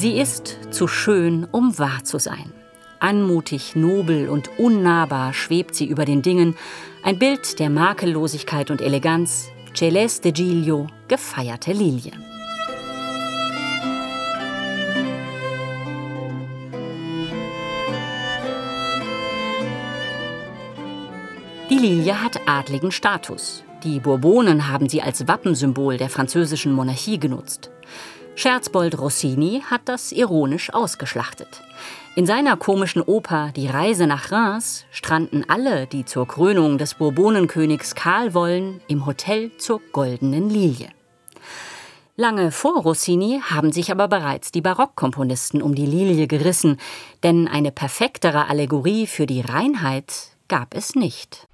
[0.00, 2.54] Sie ist zu schön, um wahr zu sein.
[3.00, 6.56] Anmutig, nobel und unnahbar schwebt sie über den Dingen,
[7.02, 12.12] ein Bild der Makellosigkeit und Eleganz, Celeste Giglio, gefeierte Lilie.
[21.68, 23.64] Die Lilie hat adligen Status.
[23.84, 27.70] Die Bourbonen haben sie als Wappensymbol der französischen Monarchie genutzt.
[28.36, 31.62] Scherzbold Rossini hat das ironisch ausgeschlachtet.
[32.16, 37.94] In seiner komischen Oper Die Reise nach Reims stranden alle, die zur Krönung des Bourbonenkönigs
[37.94, 40.88] Karl wollen, im Hotel zur Goldenen Lilie.
[42.16, 46.78] Lange vor Rossini haben sich aber bereits die Barockkomponisten um die Lilie gerissen,
[47.22, 50.12] denn eine perfektere Allegorie für die Reinheit
[50.48, 51.46] gab es nicht.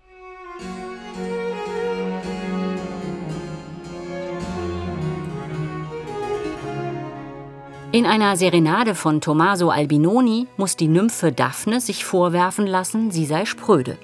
[7.97, 13.47] In einer Serenade von Tommaso Albinoni muss die Nymphe Daphne sich vorwerfen lassen, sie sei
[13.47, 13.97] spröde.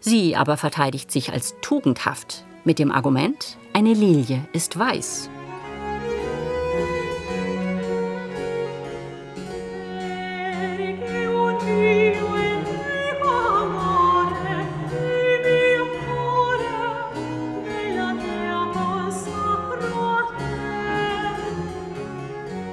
[0.00, 5.30] Sie aber verteidigt sich als tugendhaft mit dem Argument, eine Lilie ist weiß.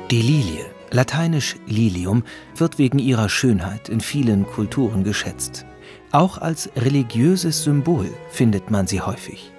[0.10, 2.24] Die Lilie, lateinisch Lilium,
[2.56, 5.66] wird wegen ihrer Schönheit in vielen Kulturen geschätzt.
[6.14, 9.52] Auch als religiöses Symbol findet man sie häufig.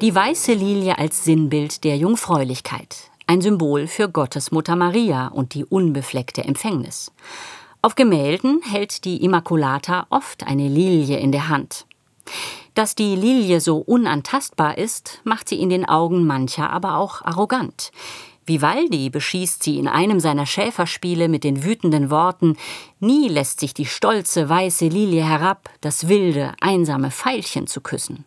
[0.00, 5.64] Die weiße Lilie als Sinnbild der Jungfräulichkeit, ein Symbol für Gottes Mutter Maria und die
[5.64, 7.10] unbefleckte Empfängnis.
[7.82, 11.84] Auf Gemälden hält die Immaculata oft eine Lilie in der Hand.
[12.74, 17.90] Dass die Lilie so unantastbar ist, macht sie in den Augen mancher aber auch arrogant.
[18.46, 22.56] Vivaldi beschießt sie in einem seiner Schäferspiele mit den wütenden Worten
[22.98, 28.24] Nie lässt sich die stolze weiße Lilie herab, das wilde, einsame Veilchen zu küssen.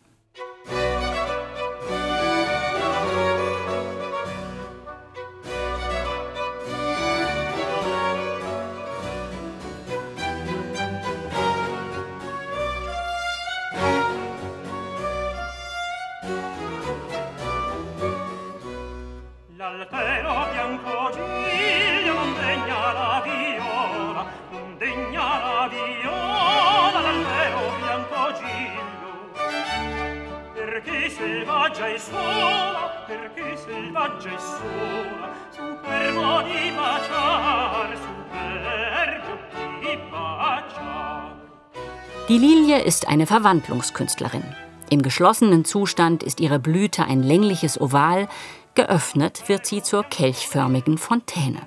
[42.30, 44.44] Die Lilie ist eine Verwandlungskünstlerin.
[44.90, 48.28] Im geschlossenen Zustand ist ihre Blüte ein längliches Oval,
[48.76, 51.62] geöffnet wird sie zur kelchförmigen Fontäne.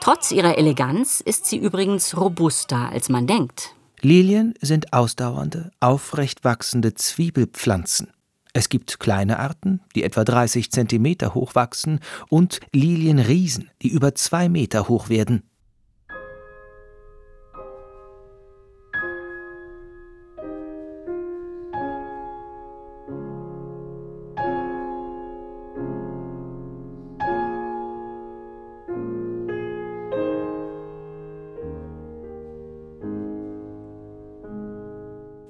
[0.00, 3.74] Trotz ihrer Eleganz ist sie übrigens robuster, als man denkt.
[4.02, 8.08] Lilien sind ausdauernde, aufrecht wachsende Zwiebelpflanzen.
[8.56, 12.00] Es gibt kleine Arten, die etwa 30 Zentimeter hoch wachsen,
[12.30, 15.42] und Lilienriesen, die über zwei Meter hoch werden.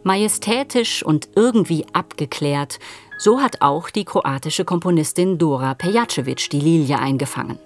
[0.07, 2.79] Majestätisch und irgendwie abgeklärt,
[3.19, 7.59] so hat auch die kroatische Komponistin Dora Pejacevic die Lilie eingefangen.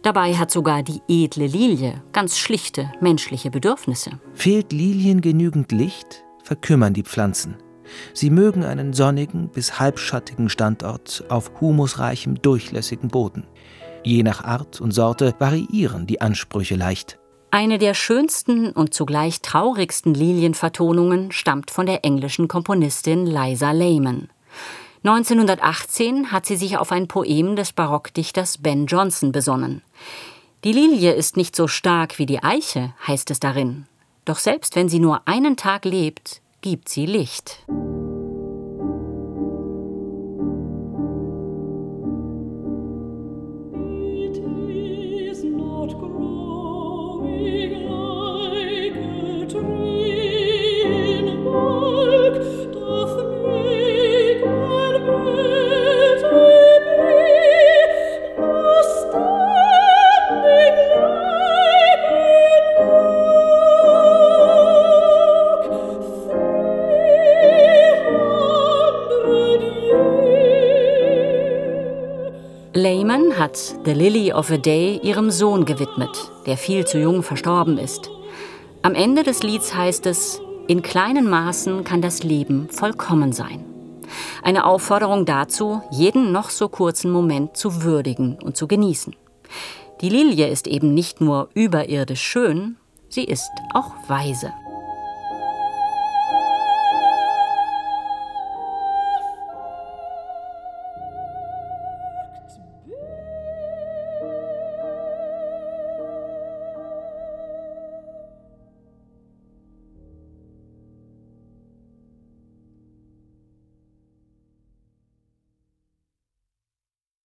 [0.00, 4.12] Dabei hat sogar die edle Lilie ganz schlichte menschliche Bedürfnisse.
[4.32, 7.56] Fehlt Lilien genügend Licht, verkümmern die Pflanzen.
[8.14, 13.46] Sie mögen einen sonnigen bis halbschattigen Standort auf humusreichem, durchlässigen Boden.
[14.02, 17.18] Je nach Art und Sorte variieren die Ansprüche leicht.
[17.56, 24.28] Eine der schönsten und zugleich traurigsten Lilienvertonungen stammt von der englischen Komponistin Liza Lehman.
[25.04, 29.80] 1918 hat sie sich auf ein Poem des Barockdichters Ben Jonson besonnen.
[30.64, 33.86] Die Lilie ist nicht so stark wie die Eiche, heißt es darin.
[34.26, 37.64] Doch selbst wenn sie nur einen Tag lebt, gibt sie Licht.
[73.46, 78.10] Hat The Lily of a Day ihrem Sohn gewidmet, der viel zu jung verstorben ist.
[78.82, 83.64] Am Ende des Lieds heißt es, in kleinen Maßen kann das Leben vollkommen sein.
[84.42, 89.14] Eine Aufforderung dazu, jeden noch so kurzen Moment zu würdigen und zu genießen.
[90.00, 92.74] Die Lilie ist eben nicht nur überirdisch schön,
[93.08, 94.50] sie ist auch weise.